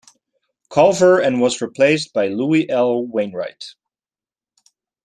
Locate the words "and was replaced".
1.19-2.11